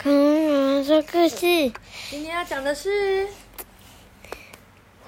[0.00, 1.40] 恐龙妈妈说故事。
[2.08, 3.26] 今天要讲的是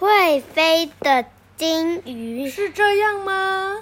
[0.00, 1.25] 会飞的
[1.57, 3.76] 金鱼，是这样吗？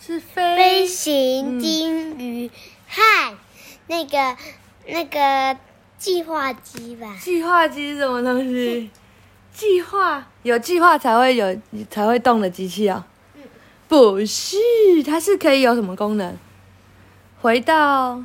[0.00, 2.50] 是飞飞行金鱼，
[2.88, 3.38] 嗨、嗯，
[3.86, 4.36] 那个
[4.88, 5.56] 那个
[5.96, 7.16] 计划机吧？
[7.22, 8.90] 计划机是什么东西？
[9.54, 11.56] 计划有计划才会有
[11.88, 13.36] 才会动的机器啊、哦？
[13.36, 13.42] 嗯、
[13.86, 14.56] 不是，
[15.06, 16.36] 它是可以有什么功能？
[17.40, 18.24] 回到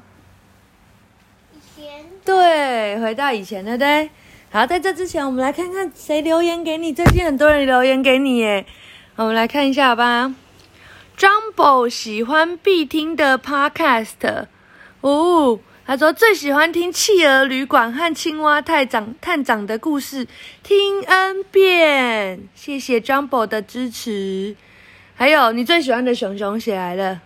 [2.25, 4.09] 对，回到以前，对不对？
[4.51, 6.91] 好，在这之前，我们来看看谁留言给你。
[6.91, 8.65] 最近很多人留言给你耶，
[9.15, 10.33] 我们来看一下吧。
[11.17, 14.47] Jumbo 喜欢必听的 Podcast，
[15.01, 20.27] 哦，他说最喜欢听企鹅旅馆和青蛙探长探长的故事，
[20.63, 22.39] 听 N 遍。
[22.55, 24.55] 谢谢 Jumbo 的支持。
[25.15, 27.21] 还有，你最喜欢的熊熊写来了。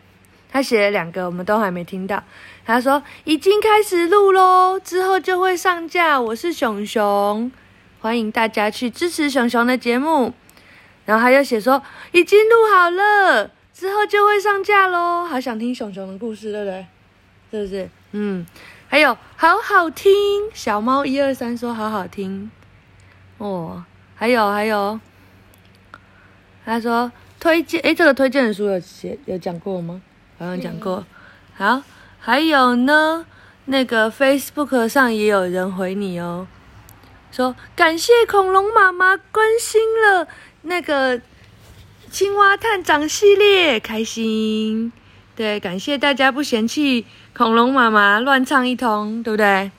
[0.51, 2.23] 他写了两个，我们都还没听到。
[2.69, 6.21] 他说已经开始录喽，之后就会上架。
[6.21, 7.51] 我是熊熊，
[7.99, 10.35] 欢迎大家去支持熊熊的节目。
[11.03, 11.81] 然后他又写说
[12.11, 15.25] 已经录好了，之后就会上架喽。
[15.25, 16.85] 好想听熊熊的故事，对不对？
[17.49, 17.89] 是不是？
[18.11, 18.45] 嗯。
[18.87, 20.13] 还有好好听，
[20.53, 22.51] 小猫一二三说好好听。
[23.39, 24.99] 哦，还有还有，
[26.63, 29.99] 他说推荐，诶，这个推荐的书有写有讲过吗？
[30.37, 31.03] 好像讲过，
[31.55, 31.81] 好，
[32.19, 33.25] 还有呢，
[33.65, 36.47] 那个 Facebook 上也有人回你哦，
[37.31, 40.27] 说感谢恐龙妈妈关心了
[40.63, 41.21] 那个
[42.11, 44.91] 青蛙探长系列，开心。
[45.35, 49.71] 对，感谢大家不嫌弃恐龙妈妈乱唱一通，对不对？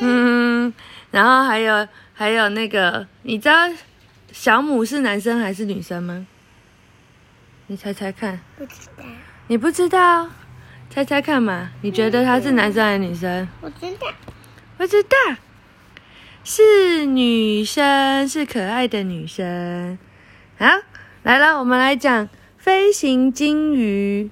[0.00, 0.72] 嗯，
[1.10, 3.68] 然后还有还有那个，你知道
[4.30, 6.26] 小母是男生还是女生吗？
[7.66, 8.38] 你猜猜看。
[8.56, 9.04] 不知道。
[9.48, 10.28] 你不知道，
[10.90, 11.70] 猜猜看嘛？
[11.82, 13.46] 你觉得他是男生还是女生？
[13.60, 14.06] 我知道，
[14.78, 15.08] 我知道，
[16.42, 19.98] 是女生，是可爱的女生。
[20.58, 20.66] 好，
[21.22, 24.30] 来了，我们来讲飞行金鱼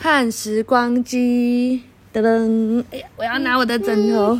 [0.00, 1.84] 和时光机。
[2.12, 4.38] 噔噔，哎呀，我要拿我的枕头。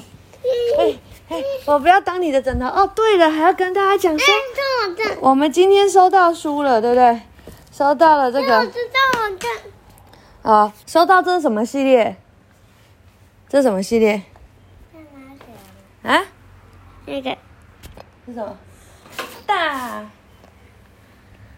[0.78, 2.66] 哎哎，我不要当你的枕头。
[2.66, 4.34] 哦，对了，还要跟大家讲说，
[5.20, 7.20] 我们今天收到书了，对不对？
[7.70, 8.58] 收到了这个。
[8.58, 9.01] 我知道，我看。
[10.44, 12.16] 好，收到这是什么系列？
[13.48, 14.22] 这是什么系列？
[16.02, 16.20] 啊？
[17.06, 17.30] 那个
[18.26, 18.58] 是什么？
[19.46, 20.04] 大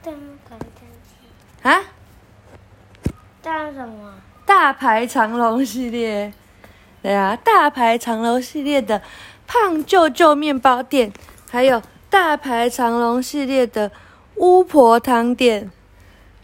[0.03, 0.59] 大排
[1.63, 1.83] 长啊？
[3.41, 4.15] 大什么？
[4.45, 6.35] 大排长龙系列。
[7.03, 9.01] 对啊，大排长龙系列的
[9.47, 11.11] 胖舅舅面包店，
[11.51, 13.91] 还有大排长龙系列的
[14.37, 15.71] 巫婆汤店。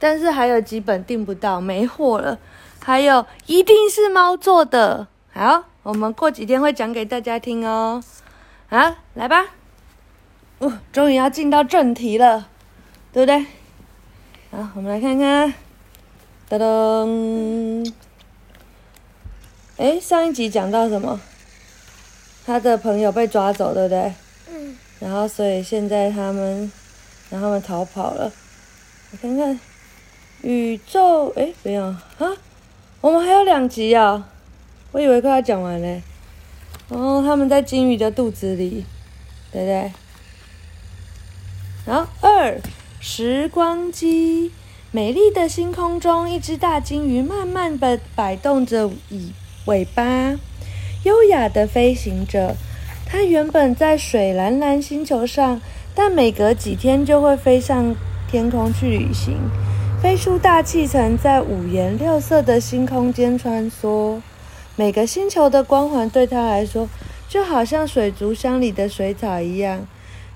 [0.00, 2.38] 但是还有几本订不到，没货了。
[2.82, 8.02] 还有一定是猫做的，好，我们过几天会讲给大家听哦。
[8.70, 9.44] 啊，来吧。
[10.58, 12.48] 哦，终于要进到正题了，
[13.12, 13.46] 对不对？
[14.50, 15.52] 好，我们来看看。
[16.48, 17.92] 噔噔。
[19.76, 21.20] 哎，上一集讲到什么？
[22.46, 24.14] 他的朋友被抓走，对不对？
[24.48, 24.76] 嗯。
[24.98, 26.72] 然后，所以现在他们，
[27.28, 28.32] 然后他们逃跑了。
[29.12, 29.60] 我看看。
[30.42, 31.98] 宇宙，哎，没有啊，
[33.00, 34.28] 我们还有两集啊，
[34.92, 36.02] 我以为快要讲完嘞。
[36.88, 38.84] 哦，他们在鲸鱼的肚子里，
[39.52, 39.92] 对不对？
[41.86, 42.60] 好，二，
[43.00, 44.50] 时光机，
[44.90, 48.94] 美丽的星空中，一只大鲸鱼慢慢的摆动着尾
[49.66, 50.36] 尾巴，
[51.04, 52.56] 优雅的飞行着。
[53.06, 55.60] 它原本在水蓝蓝星球上，
[55.94, 57.94] 但每隔几天就会飞上
[58.30, 59.36] 天空去旅行。
[60.02, 64.18] 飞出大气层，在五颜六色的星空间穿梭。
[64.74, 66.88] 每个星球的光环对他来说，
[67.28, 69.86] 就好像水族箱里的水草一样。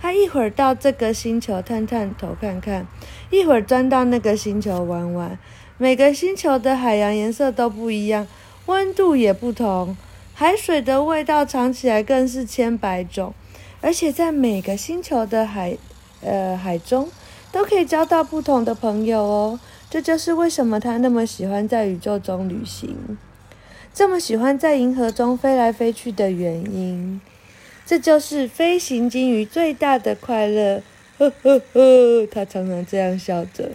[0.02, 2.86] 他一会儿到这个星球探探头看看，
[3.30, 5.38] 一会儿钻到那个星球玩玩。
[5.78, 8.28] 每个星球的海洋颜色都不一样，
[8.66, 9.96] 温度也不同，
[10.34, 13.32] 海水的味道尝起来更是千百种。
[13.80, 15.78] 而且在每个星球的海，
[16.20, 17.08] 呃，海中。
[17.54, 23.16] 都可以交到不同的朋友哦，这就是为什么他那么喜欢在宇宙中旅行，
[23.94, 27.20] 这么喜欢在银河中飞来飞去的原因。
[27.86, 30.82] 这就是飞行鲸鱼最大的快乐，
[31.16, 33.70] 呵呵呵，他常常这样笑着。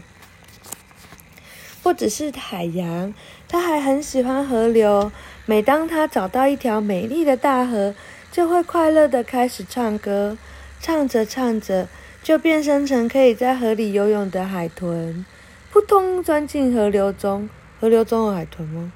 [1.81, 3.14] 不只是海洋，
[3.48, 5.10] 他还很喜欢河流。
[5.46, 7.96] 每当他找到一条美丽的大河，
[8.30, 10.38] 就会快乐地开始唱歌，
[10.81, 11.88] 唱着唱着。
[12.21, 15.25] 就变身成可以在河里游泳的海豚，
[15.71, 17.50] 扑通钻进河流中。
[17.80, 18.92] 河流中有海豚吗？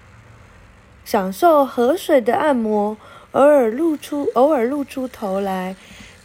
[1.05, 2.97] 享受河水的按摩，
[3.31, 5.75] 偶尔露出偶尔露出头来，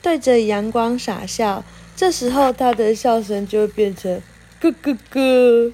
[0.02, 1.64] 对着阳光傻笑。
[1.96, 4.20] 这时候，它的笑声就会变成
[4.60, 5.72] 咯咯咯。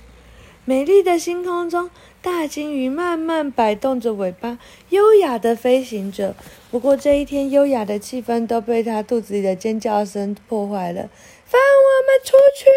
[0.66, 1.90] 美丽的星空中，
[2.22, 4.58] 大鲸鱼慢慢摆动着尾巴，
[4.88, 6.34] 优雅地飞行着。
[6.70, 11.10] 不过这一天，优雅的气氛都被它肚子里的尖叫声破坏了。
[11.44, 12.70] 放我们出去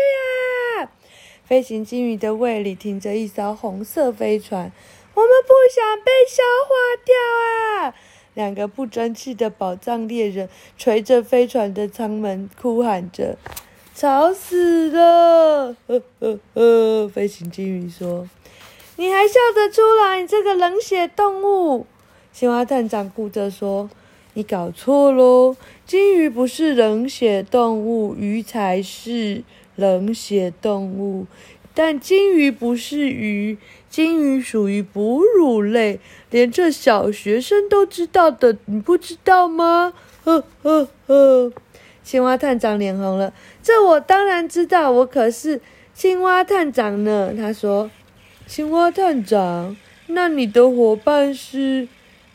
[0.84, 0.92] 啊！
[1.46, 4.70] 飞行鲸鱼的胃里停着一艘红色飞船，
[5.14, 6.76] 我们不想被消化
[7.06, 7.96] 掉啊！
[8.34, 13.38] 两个不争气的宝藏猎人捶着飞船的舱门，哭喊着
[14.00, 18.30] ：“吵死了！”呵呵呵，飞行鲸鱼说
[18.96, 20.22] ：“你还笑得出来？
[20.22, 21.88] 你这个冷血动物！”
[22.32, 23.90] 青蛙探长哭着说
[24.36, 25.56] ：“你搞错喽，
[25.88, 29.44] 鲸鱼不是冷血动物，鱼才是
[29.76, 31.26] 冷血动物。
[31.74, 33.58] 但鲸鱼不是鱼。”
[33.90, 36.00] 鲸鱼属于哺乳类，
[36.30, 39.94] 连这小学生都知道的，你不知道吗？
[40.24, 41.52] 呵呵呵，
[42.08, 43.34] 青蛙探长脸红了。
[43.62, 45.60] 这我当然知道，我可是
[45.94, 47.34] 青蛙探长呢。
[47.36, 47.92] 他说
[48.48, 49.76] ：“青蛙探长，
[50.08, 51.90] 那你的伙伴是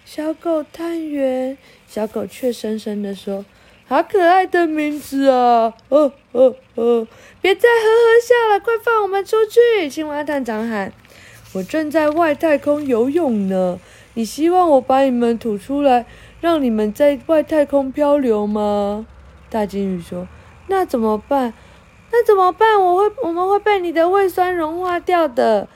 [0.05, 1.57] 小狗探员？”
[1.89, 3.47] 小狗怯生生地说
[3.89, 7.09] ：“好可爱的名字啊！”哦哦哦，
[7.41, 9.89] 别再呵呵笑了，快放我们出去！
[9.89, 10.93] 青蛙探长喊。
[11.55, 13.81] 我正在外太空游泳呢，
[14.13, 16.05] 你希望我把你们吐出来，
[16.43, 19.07] 让你们在外太空漂流吗？
[19.53, 20.27] 大鲸鱼说
[20.69, 21.53] ：“那怎么办？
[22.11, 22.81] 那怎么办？
[22.81, 25.69] 我会，我们会被你的胃酸融化掉的。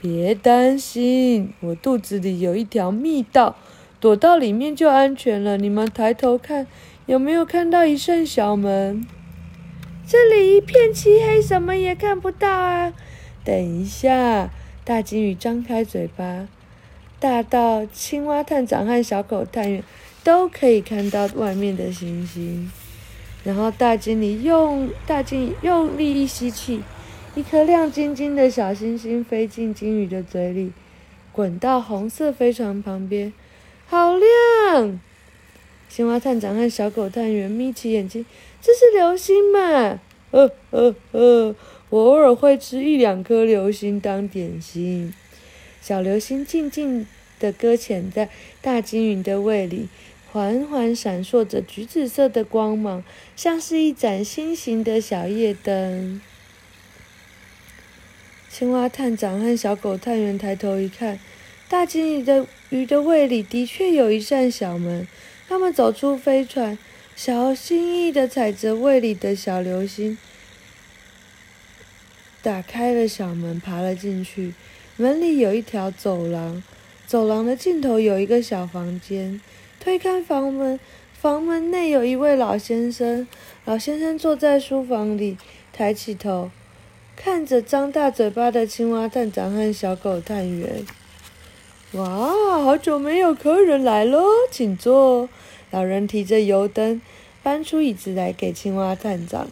[0.00, 3.54] 别担心，我肚子里有一条密道，
[4.00, 5.58] 躲到里面就安全了。
[5.58, 6.66] 你们抬头看，
[7.04, 9.06] 有没有看到一扇小门？
[10.06, 12.94] 这里一片漆黑，什么也看不到啊。
[13.44, 14.48] 等一下。”
[14.88, 16.48] 大鲸鱼张开嘴巴，
[17.20, 19.84] 大到青蛙探长和小狗探员
[20.24, 22.72] 都可以看到外面的星星。
[23.48, 26.82] 然后大鲸鱼用大鲸鱼用力一吸气，
[27.34, 30.70] 一颗亮晶晶的小星星飞进鲸鱼的嘴里，
[31.32, 33.32] 滚到红色飞船旁边，
[33.86, 35.00] 好亮！
[35.88, 38.26] 青蛙探长和小狗探员眯起眼睛，
[38.60, 39.98] 这是流星嘛？
[40.30, 41.56] 呃呃呃。
[41.88, 45.14] 我偶尔会吃一两颗流星当点心。
[45.80, 47.06] 小流星静静
[47.40, 48.28] 地搁浅在
[48.60, 49.88] 大鲸鱼的胃里，
[50.30, 53.02] 缓缓闪烁着橘紫色的光芒，
[53.34, 56.20] 像是一盏心形的小夜灯。
[58.50, 61.18] 青蛙探长和小狗探员抬头一看，
[61.68, 65.08] 大鲸鱼的鱼的胃里的确有一扇小门。
[65.48, 66.76] 他们走出飞船，
[67.16, 70.18] 小心翼翼地踩着胃里的小流星。
[72.42, 74.52] 打开了小门，爬了进去。
[74.96, 76.62] 门里有一条走廊，
[77.06, 79.40] 走廊的尽头有一个小房间。
[79.88, 80.78] 推开房门，
[81.14, 83.26] 房门内有一位老先生。
[83.64, 85.38] 老先生坐在书房里，
[85.72, 86.50] 抬起头，
[87.16, 90.84] 看着张大嘴巴的青蛙探长和小狗探员。
[91.92, 92.04] 哇，
[92.62, 95.30] 好久没有客人来喽，请坐。
[95.70, 97.00] 老人提着油灯，
[97.42, 99.48] 搬出椅子来给青蛙探长，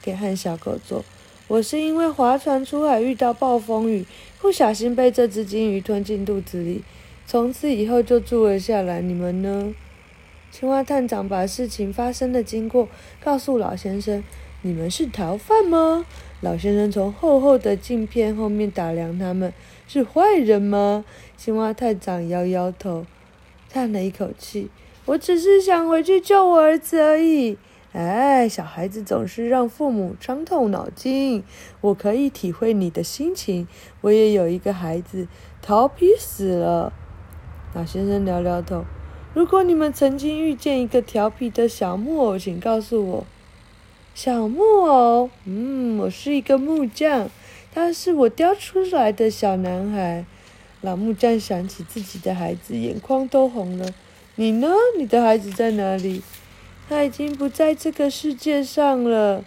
[0.00, 1.04] 给和小狗坐。
[1.48, 4.06] 我是因为划船出海遇到暴风雨，
[4.40, 6.84] 不小心被这只鲸鱼吞进肚子里，
[7.26, 9.00] 从此以后就住了下来。
[9.00, 9.74] 你们呢？
[10.50, 12.88] 青蛙探长把事情发生的经过
[13.22, 14.22] 告诉老先生。
[14.62, 16.06] 你们是逃犯吗？
[16.40, 19.52] 老先生从厚厚的镜片后面打量他们。
[19.86, 21.04] 是坏人吗？
[21.36, 23.04] 青蛙探长摇摇头，
[23.68, 24.70] 叹了一口气。
[25.06, 27.58] 我只是想回去救我儿子而已。
[27.92, 31.44] 哎，小孩子总是让父母伤透脑筋。
[31.82, 33.68] 我可以体会你的心情，
[34.00, 35.28] 我也有一个孩子，
[35.60, 36.92] 调皮死了。
[37.74, 38.84] 老先生摇摇头。
[39.34, 43.26] 如果你们曾经遇见一个调皮的小木偶，请告诉我。
[44.14, 45.28] 小木偶？
[45.44, 47.28] 嗯，我是一个木匠，
[47.74, 50.24] 他是我雕出来的小男孩。
[50.82, 53.88] 老木匠想起自己的孩子，眼眶都红了。
[54.36, 54.68] 你呢？
[54.96, 56.22] 你的孩子在哪里？
[56.88, 59.42] 他已经不在这个世界上了，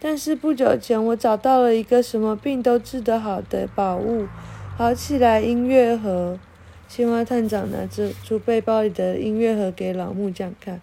[0.00, 4.26] 但是不久前我找到了一个什么病都治得好的宝物——
[4.78, 6.38] 好起来音乐盒。
[6.88, 10.80] 青蛙探长拿着出背包里的音乐盒给老木匠看，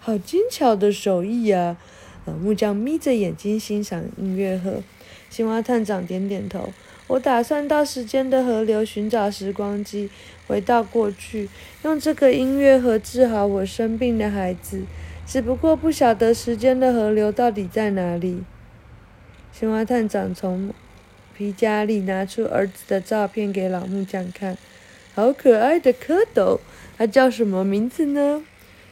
[0.00, 1.76] 好精巧的手艺呀！
[2.24, 4.82] 老木匠眯着眼睛欣赏音乐盒。
[5.28, 6.70] 青蛙探长点点头。
[7.08, 10.08] 我打算到时间的河流寻找时光机，
[10.46, 11.48] 回到过去，
[11.82, 14.84] 用这个音乐盒治好我生病的孩子。
[15.26, 18.42] 只不过不晓得时间的河流到底在哪里。
[19.52, 20.72] 青蛙探长从
[21.36, 24.56] 皮夹里拿出儿子的照片给老木匠看，
[25.14, 26.58] 好可爱的蝌蚪，
[26.96, 28.42] 它叫什么名字呢？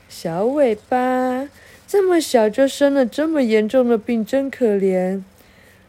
[0.09, 1.49] 小尾巴，
[1.87, 5.23] 这么小就生了这么严重的病，真可怜。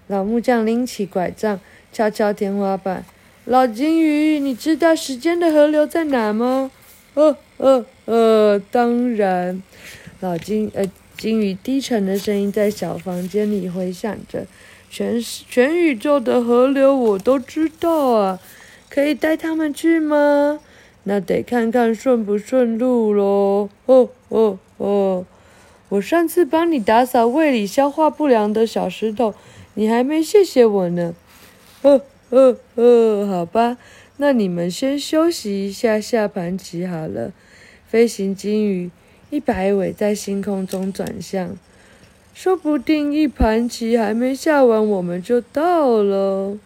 [0.08, 1.60] 老木匠拎起拐杖，
[1.92, 3.04] 敲敲天花板。
[3.46, 6.72] 老金鱼，你知道时间的河流在哪吗？
[7.16, 9.62] 呃呃呃，当然。
[10.20, 10.86] 老金呃，
[11.18, 14.46] 金鱼低沉的声音在小房间里回响着。
[14.90, 18.40] 全全宇宙的河流我都知道啊，
[18.94, 20.60] 可以带他们去吗？
[21.06, 23.70] 那得看看顺不顺路喽。
[23.88, 25.26] 哦哦哦，
[25.90, 29.34] 我上次帮你打扫胃里消化不良的小石头，
[29.76, 31.16] 你还没谢谢我呢。
[31.82, 32.02] 哦。
[32.30, 33.78] 哦哦，好吧，
[34.16, 37.34] 那你们先休息一下，下盘棋好了。
[37.90, 38.90] 飞行金鱼
[39.30, 41.58] 一摆尾在星空中转向，
[42.34, 46.58] 说不定一盘棋还没下完，我们就到了。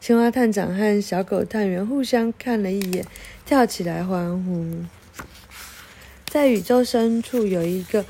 [0.00, 3.04] 青蛙探长和小狗探员互相看了一眼，
[3.44, 4.64] 跳起来欢呼。
[6.26, 8.06] 在宇宙深处有一个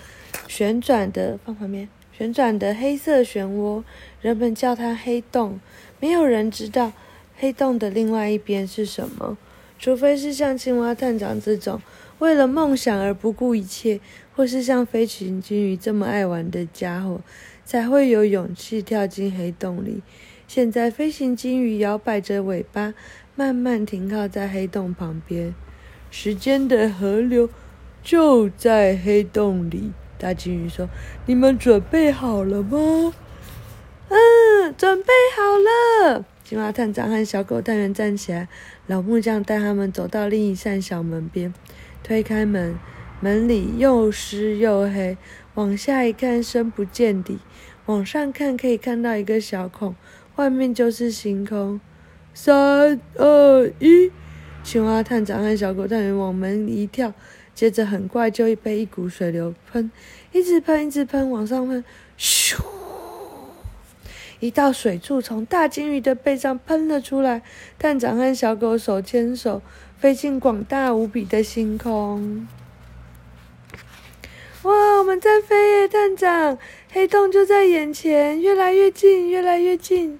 [0.47, 3.83] 旋转的，放旁边，旋转的黑色漩涡，
[4.21, 5.59] 人们叫它黑洞。
[5.99, 6.93] 没有人知道
[7.37, 9.37] 黑洞的另外一边是什么，
[9.77, 11.83] 除非是像青蛙探长这种
[12.21, 13.99] 为了梦想而不顾一切，
[14.37, 17.21] 或是像飞行金鱼这么爱玩的家伙，
[17.65, 20.01] 才会有勇气跳进黑洞里。
[20.53, 22.93] 现在，飞行金鱼摇摆着尾巴，
[23.37, 25.55] 慢慢停靠在黑洞旁边。
[26.11, 27.49] 时间的河流
[28.03, 29.93] 就在黑洞里。
[30.19, 30.89] 大金鱼说
[31.27, 33.15] ：“你们准备好了吗？”
[34.11, 36.25] 嗯，准备好了。
[36.43, 38.49] 青蛙探长和小狗探员站起来，
[38.89, 41.55] 老木匠带他们走到另一扇小门边，
[42.03, 42.77] 推开门，
[43.21, 45.17] 门里又湿又黑，
[45.55, 47.39] 往下一看深不见底，
[47.87, 49.95] 往上看可以看到一个小孔，
[50.41, 51.79] 外面就是星空。
[52.33, 54.11] 三二一，
[54.65, 57.13] 青蛙探长和小狗探员往门一跳，
[57.55, 59.91] 接着很快就被一股水流喷，
[60.33, 61.85] 一直喷，一直喷，往上喷，
[62.19, 62.59] 咻！
[64.39, 67.43] 一道水柱从大金鱼的背上喷了出来，
[67.79, 69.61] 探长和小狗手牵手
[69.99, 72.49] 飞进广大无比的星空。
[74.63, 76.57] 哇，我们在飞耶，探长！
[76.93, 80.19] 黑洞就在眼前，越来越近，越来越近。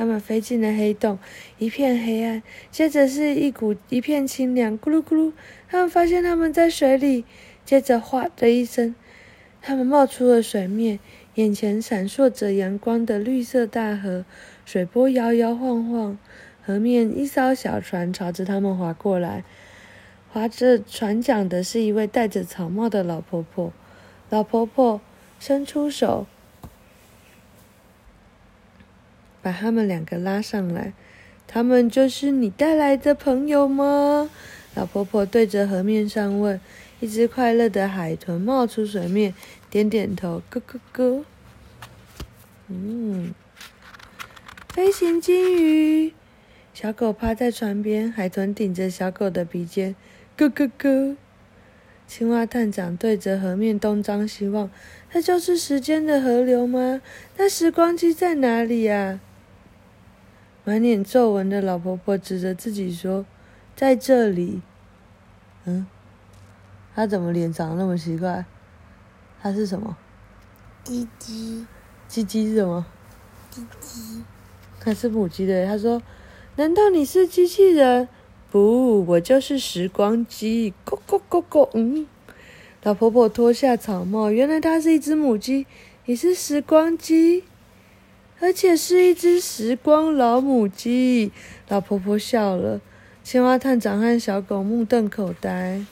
[0.00, 1.18] 他们飞进了黑洞，
[1.58, 5.34] 一片黑暗，接着是一股一片清凉，咕噜咕噜。
[5.68, 7.26] 他们发现他们在水里，
[7.66, 8.94] 接着哗的一声，
[9.60, 11.00] 他们冒出了水面。
[11.34, 14.24] 眼前闪烁着阳光的绿色大河，
[14.64, 16.16] 水波摇摇晃晃，
[16.64, 19.44] 河面一艘小船朝着他们划过来。
[20.32, 23.70] 划着船桨的是一位戴着草帽的老婆婆。
[24.30, 25.02] 老婆婆
[25.38, 26.26] 伸出手，
[29.42, 30.92] 把他们两个拉上来。
[31.46, 34.30] 他们就是你带来的朋友吗？
[34.74, 36.60] 老婆婆对着河面上问。
[37.00, 39.32] 一只快乐的海豚冒出水面，
[39.70, 41.24] 点点头，咯咯咯。
[42.68, 43.32] 嗯，
[44.68, 46.12] 飞行金鱼，
[46.74, 49.96] 小狗趴在船边，海豚顶着小狗的鼻尖，
[50.36, 51.16] 咯咯咯。
[52.06, 54.70] 青蛙探长对着河面东张西望，
[55.14, 57.00] 那就是时间的河流吗？
[57.38, 59.20] 那时光机在哪里呀？
[60.64, 63.24] 满脸皱纹的老婆婆指着自己说
[63.74, 64.60] ：“在这里。”
[65.64, 65.86] 嗯。
[66.94, 68.44] 她怎么脸长得那么奇怪？
[69.40, 69.96] 她是什么？
[70.84, 71.66] 鸡鸡。
[72.08, 72.84] 鸡鸡是什么？
[73.50, 74.22] 鸡鸡。
[74.80, 75.64] 她是母鸡的。
[75.66, 76.02] 她说
[76.56, 78.08] ：“难道你是机器人？”
[78.50, 80.74] 不，我就是时光机。
[80.84, 81.68] 咕咕咕咕。
[81.74, 82.06] 嗯。
[82.82, 85.66] 老婆婆脱下草帽，原来她是一只母鸡。
[86.06, 87.44] 你是时光机，
[88.40, 91.30] 而且是一只时光老母鸡。
[91.68, 92.80] 老婆婆笑了。
[93.22, 95.84] 青蛙探长和小狗目瞪口呆。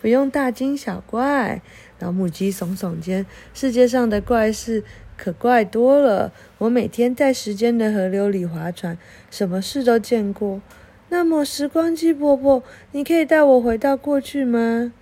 [0.00, 1.62] 不用大惊小怪，
[1.98, 3.24] 老母鸡耸耸肩。
[3.54, 4.84] 世界上的怪事
[5.16, 6.30] 可怪多了。
[6.58, 8.98] 我每天在时间的河流里划船，
[9.30, 10.60] 什么事都见过。
[11.08, 14.92] 那么，时光机婆婆，你可以带我回到过去吗？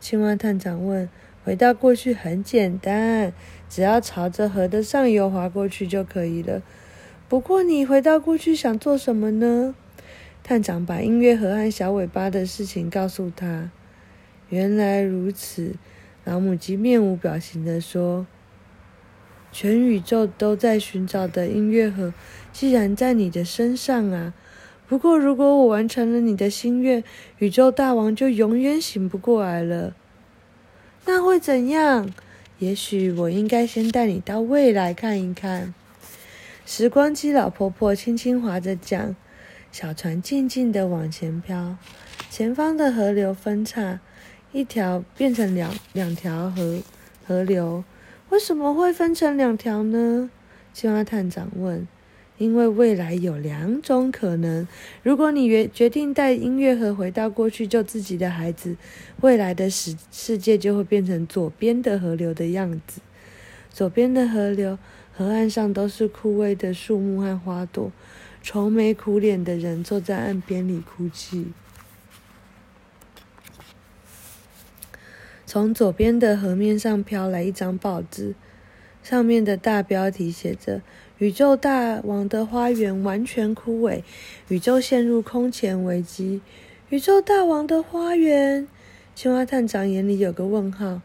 [0.00, 1.08] 青蛙探长问。
[1.48, 3.32] 回到过去很简单，
[3.70, 6.60] 只要朝着河的上游划过去就可以了。
[7.26, 9.74] 不过，你回到过去想做什么呢？
[10.44, 13.70] 探长把音乐盒和小尾巴的事情告诉他。
[14.50, 15.76] 原来如此，
[16.26, 18.26] 老母鸡面无表情地说
[19.50, 22.12] ：“全宇宙都在寻找的音乐盒，
[22.52, 24.34] 既然在你的身上啊！
[24.86, 27.02] 不过，如果我完成了你的心愿，
[27.38, 29.94] 宇宙大王就永远醒不过来了。
[31.08, 32.12] 那会怎样？
[32.58, 35.72] 也许我应该先带你到未来看一看。”
[36.66, 39.16] 时光机老婆婆轻轻划着桨，
[39.72, 41.78] 小船静静地往前飘。
[42.28, 44.00] 前方的河流分叉，
[44.52, 46.82] 一条变成两两条河
[47.26, 47.82] 河流。
[48.28, 50.28] 为什么会分成两条呢？
[50.74, 51.88] 青蛙探长问。
[52.38, 54.66] 因为未来有两种可能，
[55.02, 58.76] 如果你决决定带音乐盒回到过去救自己的孩子，
[59.20, 63.00] 未来的世世界就会变成左边的河流的样子。
[63.70, 64.78] 左边的河流，
[65.12, 67.90] 河岸上都是枯萎的树木和花朵，
[68.40, 71.48] 愁眉苦脸的人坐在岸边里哭泣。
[75.44, 78.36] 从左边的河面上飘来一张报纸，
[79.02, 80.82] 上面的大标题写着。
[81.18, 84.04] 宇宙大王的花园完全枯萎，
[84.46, 86.40] 宇宙陷入空前危机。
[86.90, 88.68] 宇宙大王的花园，
[89.16, 91.02] 青蛙探长眼里有个问号。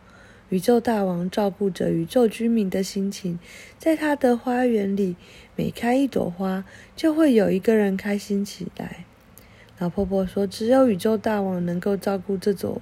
[0.50, 3.40] 宇宙大王照顾着宇宙居民的心情，
[3.80, 5.16] 在他的花园里，
[5.56, 6.64] 每开一朵花，
[6.96, 9.06] 就会有一个人开心起来。
[9.80, 12.80] 老婆婆说：“只有宇宙大王能够照顾这座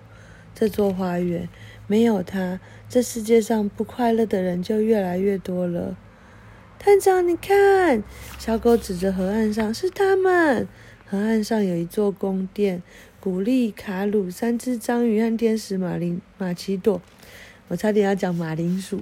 [0.54, 1.48] 这座花园，
[1.88, 2.60] 没有他，
[2.90, 5.96] 这世界上不快乐的人就越来越多了。”
[6.84, 8.04] 探长，你看，
[8.40, 10.68] 小狗指着河岸上，是他们。
[11.08, 12.82] 河岸上有一座宫殿，
[13.20, 17.00] 古力、卡鲁三只章鱼和天使马林马奇朵，
[17.68, 19.02] 我差点要讲马铃薯。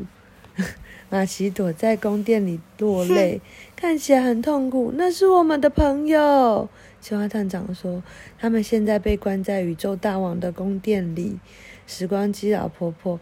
[1.09, 3.39] 马奇朵在宫殿里落泪，
[3.77, 4.91] 看起来很痛苦。
[4.97, 6.67] 那是我们的朋友，
[6.99, 8.03] 青蛙探长说。
[8.37, 11.39] 他们现在被关在宇宙大王的宫殿里。
[11.87, 13.21] 时光机老婆婆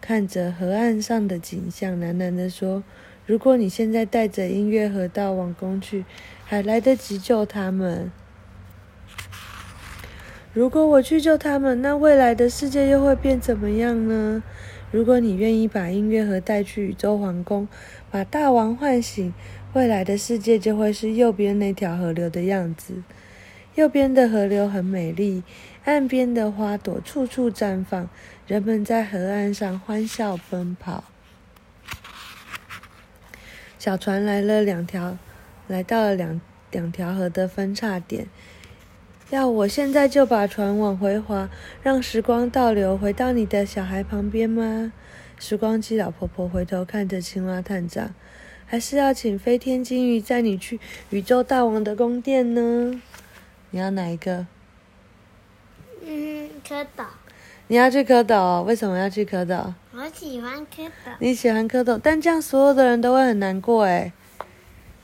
[0.00, 2.84] 看着河岸上的景象，喃喃地说。
[3.26, 6.04] 如果你现在带着音乐盒到王宫去，
[6.44, 8.12] 还来得及救他们。
[10.52, 14.42] 如果我去救他们，那未来的世界又会变怎么样呢？
[14.92, 17.66] 如果你愿意把音乐盒带去宇宙皇宫，
[18.10, 19.32] 把大王唤醒，
[19.72, 23.02] 未来的世界就会是右边那条河流的样子。
[23.74, 25.42] 右边的河流很美丽，
[25.84, 28.08] 岸边的花朵处处绽放，
[28.46, 31.13] 人们在河岸上欢笑奔跑。
[33.84, 35.18] 小船来了两条，
[35.68, 38.28] 来到了两两条河的分叉点。
[39.28, 41.50] 要我现在就把船往回划，
[41.82, 44.90] 让时光倒流，回到你的小孩旁边吗？
[45.38, 48.14] 时光机老婆婆回头看着青蛙探长，
[48.64, 52.98] 还是要请飞天金鱼载你去宇宙大王的宫殿呢？
[53.68, 54.46] 你要哪一个？
[56.02, 57.04] 嗯，蝌蚪。
[57.66, 58.62] 你要去蝌蚪？
[58.62, 59.72] 为什么要去蝌蚪？
[59.94, 60.90] 我喜欢蝌蚪。
[61.18, 64.12] 你喜欢蝌蚪，但这样所有的人都会很难过诶。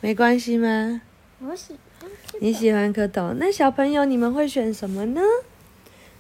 [0.03, 1.01] 没关系吗？
[1.41, 2.39] 我喜欢蝌蚪。
[2.41, 5.23] 你喜欢蝌蚪，那小朋友你们会选什么呢？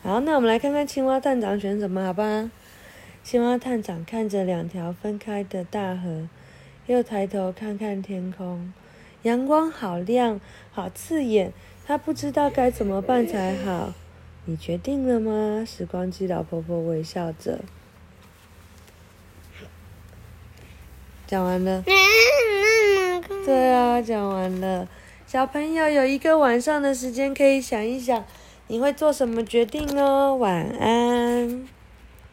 [0.02, 2.50] 好，那我们来看看青蛙探长选什么，好吧？
[3.22, 6.26] 青蛙探长看着两条分开的大河，
[6.86, 8.72] 又抬头看看天空，
[9.24, 10.40] 阳光好亮，
[10.72, 11.52] 好刺眼，
[11.86, 13.92] 他不知道该怎么办才好。
[14.46, 15.64] 你决定了吗？
[15.64, 17.60] 时光机老婆婆微笑着。
[21.26, 21.84] 讲完了。
[23.46, 24.88] 对啊，讲完了。
[25.26, 28.24] 小朋友有一个晚上的时间可以想一想，
[28.66, 30.34] 你会做什么决定哦？
[30.34, 31.68] 晚安。